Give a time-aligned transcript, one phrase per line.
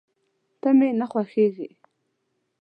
[0.61, 1.69] ته مي نه خوښېږې!